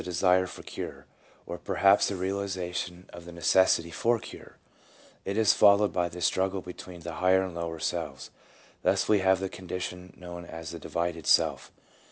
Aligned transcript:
there 0.01 0.05
comes 0.05 0.15
the 0.17 0.17
desire 0.17 0.47
for 0.47 0.63
cure, 0.63 1.05
or 1.45 1.57
perhaps 1.59 2.07
the 2.07 2.15
realization 2.15 3.07
of 3.13 3.25
the 3.25 3.31
necessity 3.31 3.91
for 3.91 4.17
cure; 4.17 4.57
it 5.25 5.37
is 5.37 5.53
followed 5.53 5.93
by 5.93 6.09
the 6.09 6.19
struggle 6.21 6.59
between 6.59 7.01
the 7.01 7.11
higher 7.21 7.43
and 7.43 7.53
lower 7.53 7.77
selves: 7.77 8.31
thus 8.81 9.07
we 9.07 9.19
have 9.19 9.39
the 9.39 9.47
condition 9.47 10.11
known 10.17 10.43
as 10.43 10.71
the 10.71 10.79
divided 10.79 11.27
self. 11.27 11.71